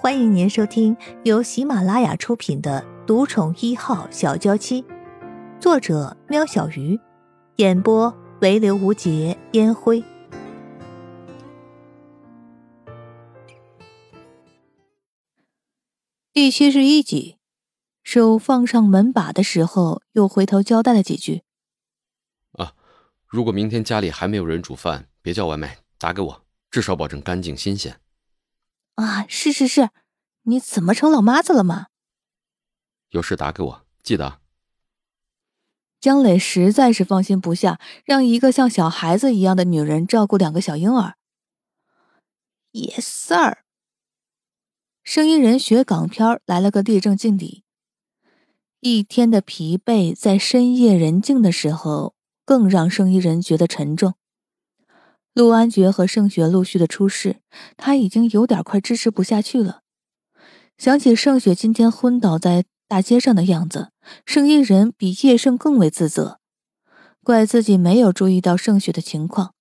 [0.00, 4.80] 欢迎您收听由喜马拉雅出品的《独宠一号小娇妻》，
[5.60, 6.96] 作者：喵小鱼，
[7.56, 10.04] 演播：唯留无节烟灰。
[16.32, 17.38] 第七十一集，
[18.04, 21.42] 手放上门把的时候，又回头交代了几句
[22.56, 22.72] ：“啊，
[23.26, 27.98] 如果明天家里还没有人煮饭，别叫外卖，打给我，至少保证干净新鲜。”
[28.98, 29.90] 啊，是是是，
[30.42, 31.86] 你怎么成老妈子了嘛？
[33.10, 34.40] 有事打给我，记得。
[36.00, 41.14] 江磊实在是放心不下，让一个像小孩子一样的女人照顾两个小婴儿。
[42.72, 43.58] Yes sir。
[45.04, 47.62] 声音人学港片来了个立正敬礼。
[48.80, 54.14] 一天的疲惫，在深夜人静的时候，更让声音人觉得沉重。
[55.38, 57.36] 陆安觉和盛雪陆续的出事，
[57.76, 59.82] 他已经有点快支持不下去了。
[60.76, 63.92] 想起盛雪今天昏倒在大街上的样子，
[64.26, 66.40] 盛一人比叶盛更为自责，
[67.22, 69.54] 怪自己没有注意到盛雪的情况。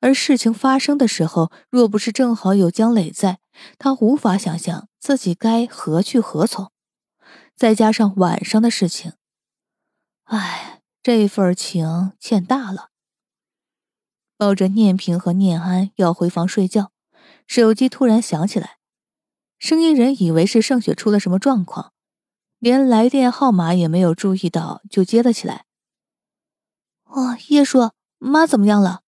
[0.00, 3.38] 而事情发生的时候，若不是正好有江磊在，
[3.78, 6.70] 他无法想象自己该何去何从。
[7.56, 9.14] 再加上晚上的事情，
[10.24, 12.90] 唉，这份情欠大了。
[14.36, 16.92] 抱着念平和念安要回房睡觉，
[17.46, 18.78] 手机突然响起来，
[19.58, 21.92] 声音人以为是盛雪出了什么状况，
[22.58, 25.64] 连来电号码也没有注意到就接了起来。
[27.04, 29.02] 哦，叶叔，妈怎么样了？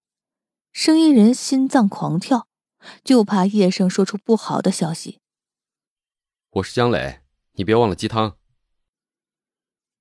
[0.72, 2.46] 声音人心脏狂跳，
[3.04, 5.20] 就怕叶盛说出不好的消息。
[6.50, 7.20] 我是江磊，
[7.52, 8.36] 你别忘了鸡汤。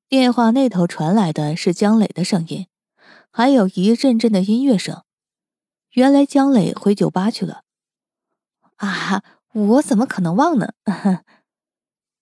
[0.07, 2.67] 电话那头传来的是江磊的声音，
[3.29, 5.03] 还有一阵阵的音乐声。
[5.91, 7.63] 原来江磊回酒吧去了，
[8.77, 9.23] 啊！
[9.53, 10.73] 我怎么可能忘呢？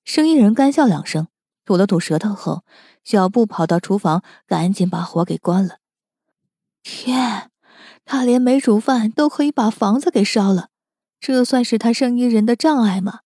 [0.05, 1.27] 生意人干笑两声，
[1.65, 2.63] 吐了吐舌头后，
[3.03, 5.79] 小布跑到厨房，赶紧把火给关了。
[6.81, 7.51] 天，
[8.05, 10.69] 他连没煮饭都可以把房子给烧了，
[11.19, 13.21] 这算是他生意人的障碍吗？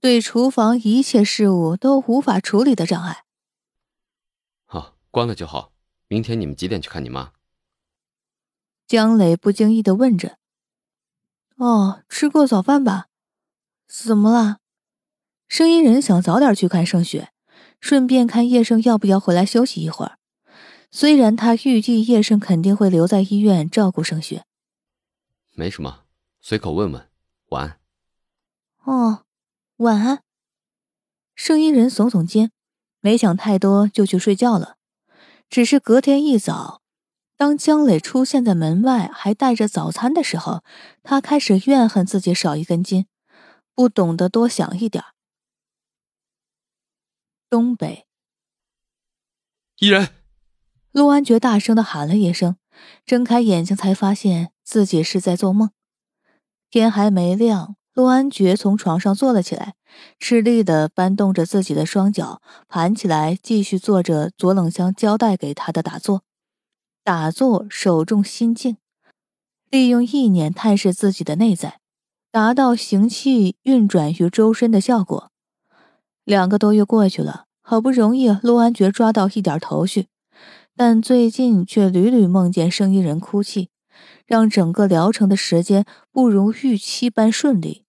[0.00, 3.24] 对厨房一切事务都无法处理的障碍。
[4.66, 5.72] 好，关了就好。
[6.08, 7.32] 明天你们几点去看你妈？
[8.92, 10.36] 江磊不经意的问着
[11.56, 13.06] ：“哦，吃过早饭吧？
[13.88, 14.58] 怎么了？”
[15.48, 17.32] 声音人想早点去看盛雪，
[17.80, 20.18] 顺便看叶盛要不要回来休息一会儿。
[20.90, 24.44] 虽然他预计叶盛肯定会留在医院照顾盛雪。
[25.54, 26.00] 没什么，
[26.42, 27.08] 随口问问。
[27.48, 27.80] 晚安。
[28.84, 29.24] 哦，
[29.76, 30.22] 晚安。
[31.34, 32.52] 声音人耸耸肩，
[33.00, 34.76] 没想太多就去睡觉了。
[35.48, 36.81] 只是隔天一早。
[37.42, 40.62] 当江磊出现在门外，还带着早餐的时候，
[41.02, 43.06] 他开始怨恨自己少一根筋，
[43.74, 45.02] 不懂得多想一点。
[47.50, 48.06] 东北，
[49.80, 50.10] 伊人，
[50.92, 52.54] 陆安觉大声的喊了一声，
[53.04, 55.70] 睁开眼睛才发现自己是在做梦。
[56.70, 59.74] 天还没亮，陆安觉从床上坐了起来，
[60.20, 66.22] 吃力的搬动着自己的双脚，盘起来继续做着左冷香交代给他的打坐。
[67.04, 68.76] 打坐，手重心静，
[69.68, 71.80] 利用意念探视自己的内在，
[72.30, 75.32] 达到行气运转于周身的效果。
[76.24, 80.06] 两个多月过去了，好不容易陆安觉抓到一点头绪，
[80.76, 83.70] 但最近却屡屡梦见生意人哭泣，
[84.24, 87.84] 让整个疗程的时间不如预期般顺利。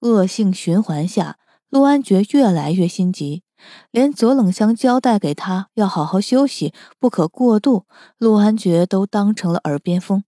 [0.00, 1.38] 恶性循环下，
[1.70, 3.44] 陆安觉越来越心急。
[3.90, 7.86] 连左冷香交代给他要好好休息，不可过度，
[8.18, 10.24] 陆安觉都当成了耳边风。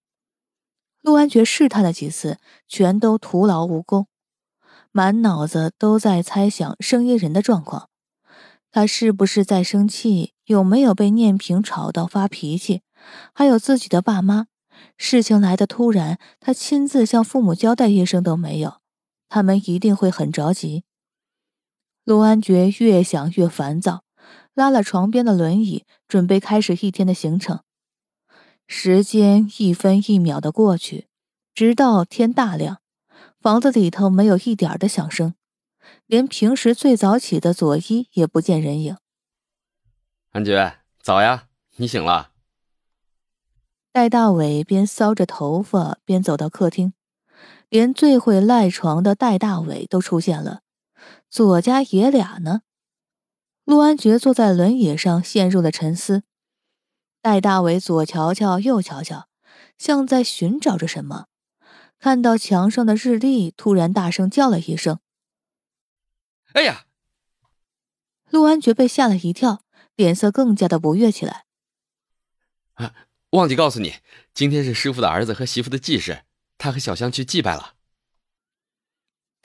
[1.03, 4.07] 陆安觉试探了几次，全都徒劳无功，
[4.91, 7.89] 满脑子都在猜想生意人的状况，
[8.73, 10.33] 他是不是在生气？
[10.47, 12.83] 有没有被念平吵到发脾气？
[13.35, 14.47] 还有自己的爸妈，
[14.97, 18.81] 事情来的突然，他亲自向父母交代一声都没有，
[19.29, 20.86] 他们一定会很着急。
[22.07, 24.05] 陆安觉越想越烦躁，
[24.55, 27.63] 拉了床边的轮椅，准备开始一天的行程。
[28.69, 31.09] 时间一分一秒的过去，
[31.53, 32.81] 直到天大亮，
[33.41, 35.35] 房子里头没有一点的响声，
[36.07, 38.97] 连平时最早起的佐伊也不见人影。
[40.31, 42.31] 安觉，早呀，你醒了。
[43.91, 46.93] 戴大伟边搔着头发边走到客厅，
[47.69, 50.61] 连最会赖床的戴大伟都出现了。
[51.29, 52.63] 左家爷俩呢？
[53.65, 56.23] 陆安觉坐在轮椅上，陷入了沉思。
[57.21, 59.29] 戴大伟左瞧瞧，右瞧瞧，
[59.77, 61.27] 像在寻找着什么。
[61.99, 65.01] 看到墙上的日历，突然大声叫了一声
[66.53, 66.87] ：“哎呀！
[68.31, 69.63] 陆安觉被吓了一跳，
[69.95, 71.47] 脸色更加的不悦起来。
[72.75, 72.95] 啊，
[73.31, 73.95] 忘记告诉你，
[74.35, 76.25] 今天是师傅的儿子和媳妇的忌日，
[76.59, 77.76] 他和小香去祭拜了。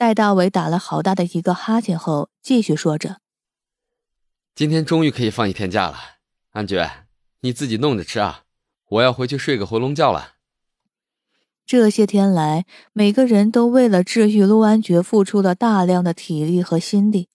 [0.02, 3.18] 戴大伟打了好大的一个哈欠后，继续说着
[4.52, 5.96] ：“今天终于可以放一天假了，
[6.50, 7.04] 安觉，
[7.42, 8.42] 你自己弄着吃啊，
[8.88, 10.32] 我要回去睡个回笼觉了。”
[11.64, 17.28] 这些天来，每个人都为了治愈陆安觉付出了大量的体力和心力。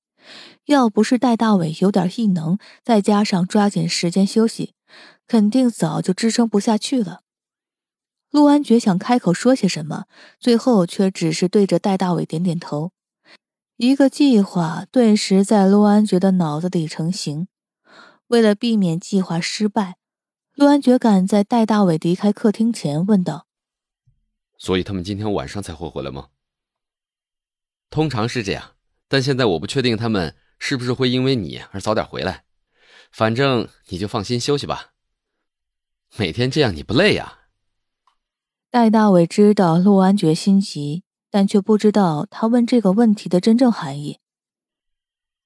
[0.65, 4.73] 要不是戴大伟有点异能，再加上抓紧时间休息，
[5.25, 7.21] 肯定早就支撑不下去了。
[8.31, 10.05] 陆安觉想开口说些什么，
[10.39, 12.91] 最后却只是对着戴大伟点点头。
[13.77, 17.47] 一个计划顿时在陆安觉的脑子里成型。
[18.27, 19.97] 为了避免计划失败，
[20.53, 23.47] 陆安觉赶在戴大伟离开客厅前问道。
[24.57, 26.27] 所以他们今天晚上才会回来吗？
[27.89, 28.71] 通常是这样，
[29.07, 32.43] 但现在我不确定他们是不是会因为你而早点回来。
[33.11, 34.91] 反正你就放心休息吧。
[36.17, 37.36] 每天这样你不累呀？
[38.77, 41.01] 戴大伟知道陆安觉心急，
[41.31, 44.19] 但却不知道他问这个问题的真正含义。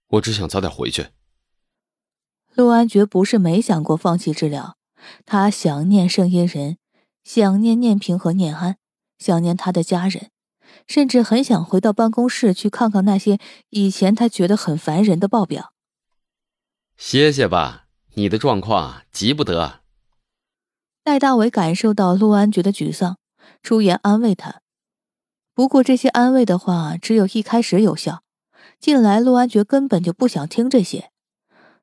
[0.09, 1.11] 我只想早点回去。
[2.55, 4.75] 陆安觉不是没想过放弃治疗，
[5.25, 6.75] 他想念圣音人，
[7.23, 8.75] 想念念平和念安。
[9.17, 10.31] 想念他的家人，
[10.85, 13.39] 甚至很想回到办公室去看看那些
[13.69, 15.71] 以前他觉得很烦人的报表。
[16.97, 17.85] 歇歇吧，
[18.15, 19.79] 你的状况急不得。
[21.03, 23.17] 戴大伟感受到陆安觉的沮丧，
[23.63, 24.61] 出言安慰他。
[25.53, 28.23] 不过这些安慰的话只有一开始有效，
[28.79, 31.11] 近来陆安觉根本就不想听这些。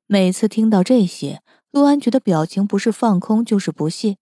[0.07, 4.17] 每次听到这些，陆安觉的表情不是放空就是不屑，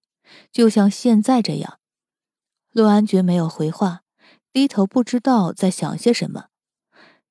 [0.50, 1.78] 就像现在这样。
[2.72, 4.02] 陆安觉没有回话，
[4.52, 6.46] 低头不知道在想些什么。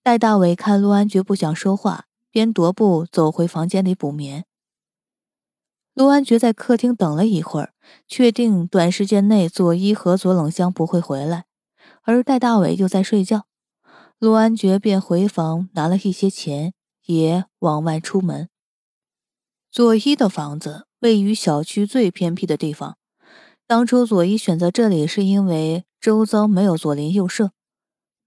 [0.01, 4.45] 戴大伟看陆安觉不想说话，边踱步走回房间里补眠。
[5.95, 7.73] 陆安觉在客厅等了一会儿，
[8.05, 11.45] 确定短时间内左一和左冷香不会回来，
[12.03, 13.45] 而戴大伟又在睡觉，
[14.19, 16.73] 陆安觉便回房拿了一些钱，
[17.05, 18.49] 也往外出门。
[19.71, 22.97] 左一的房子位于小区最偏僻的地方。
[23.65, 27.51] 当初左一选择这里，是因为周遭没有左邻右舍，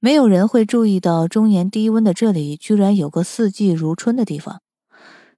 [0.00, 4.62] 没有人会注意到终年低温的这里居然有个四季如春的地方。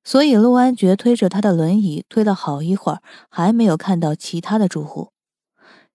[0.03, 5.13] 所以陆安觉推着他的轮椅推了好一会儿，还没有看到其他的住户。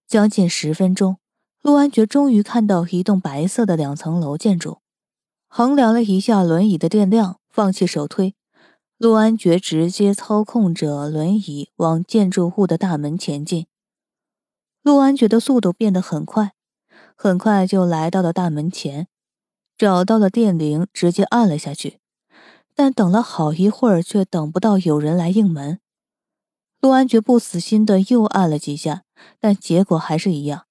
[0.06, 1.18] 将近十分钟，
[1.62, 4.78] 陆安觉终于看到一栋白色的两层楼建筑。
[5.48, 8.34] 衡量了一下轮椅的电量，放弃手推，
[8.98, 13.66] 陆安觉直接操控着轮椅往建筑物的大门前进。
[14.82, 16.52] 陆安觉的速度变得很快，
[17.16, 19.08] 很快就来到了大门前，
[19.76, 21.98] 找到了电铃，直接按了下去。
[22.76, 25.80] 但等了好一会儿，却等不到有人来应门。
[26.80, 29.02] 陆安觉不死心的又按了几下，
[29.40, 30.66] 但结果还是一样。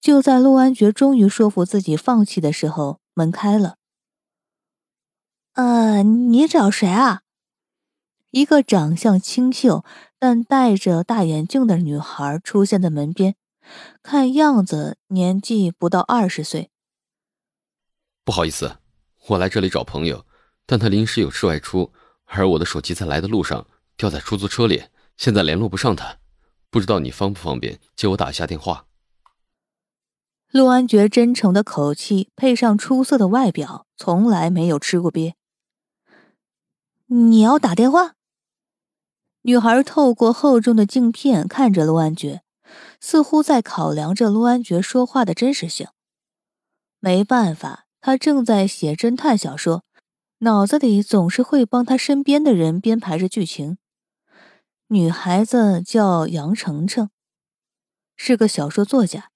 [0.00, 3.76] 就在陆安觉终于说服自己放弃的时候，门开了。
[5.54, 7.22] 呃，你找谁啊？
[8.30, 9.84] 一个长相清秀
[10.20, 13.34] 但戴着大眼镜的女孩出现在门边，
[14.02, 16.70] 看样子年纪不到二十岁。
[18.24, 18.78] 不好意思，
[19.30, 20.24] 我来这里找朋友，
[20.70, 21.90] 但他临时有事外出，
[22.26, 24.84] 而我的手机在来的路上掉在出租车里，
[25.16, 26.18] 现在联络不上他，
[26.68, 28.84] 不知道你方不方便接我打一下电话？
[30.50, 35.32] 陆安觉真诚的口气配上出色的外表，从来没有吃过瘪。
[37.06, 38.16] 你要打电话？
[39.42, 42.42] 女孩透过厚重的镜片看着陆安觉，
[43.00, 45.88] 似乎在考量着陆安觉说话的真实性。
[47.00, 49.84] 没办法，他正在写侦探小说，
[50.40, 53.78] 脑子里总是会帮他身边的人编排着剧情。
[54.88, 57.10] 女孩子叫杨程程，
[58.16, 59.30] 是个小说作家。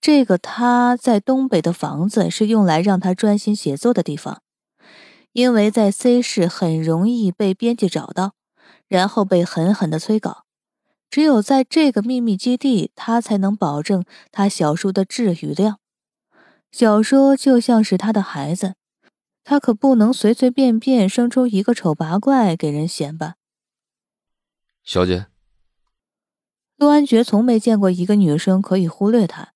[0.00, 4.42] 这个他在东北的房子是用来让他专心写作的地方，
[5.32, 8.34] 因为在 C 市很容易被编辑找到。
[8.88, 10.46] 然后被狠狠的催稿，
[11.08, 15.78] 只有在这个秘密基地，他才能保证他小说的质与量。
[16.72, 18.74] 小说就像是他的孩子，
[19.50, 23.34] 他可不能随随便便生出一个丑八怪给人嫌吧？
[24.84, 25.26] 小姐，
[26.76, 29.52] 陆安觉从没见过一个女生可以忽略他，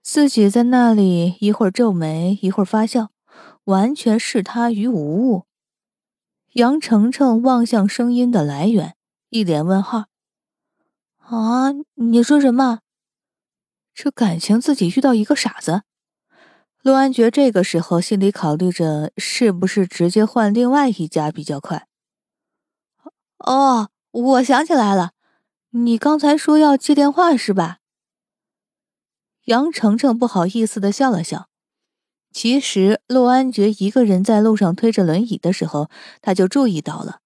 [0.00, 3.10] 自己在那里一会儿皱眉，一会儿发笑，
[3.64, 5.44] 完全视他于无物。
[6.54, 8.96] 杨程程望向声音的来源，
[9.28, 10.06] 一脸问号
[11.20, 12.80] ：“啊，你说什么？
[13.92, 15.82] 这感情自己遇到一个傻子？”
[16.86, 21.88] 陆安觉这个时候心里考虑着，是不是直接换另外一家比较快。
[23.38, 25.10] 哦，我想起来了，
[25.70, 27.78] 你刚才说要接电话是吧？
[29.46, 31.48] 杨程程不好意思的笑了笑。
[32.30, 35.90] 其实陆安觉一个人在路上推着轮椅的时候，
[36.22, 37.18] 他就注意到了，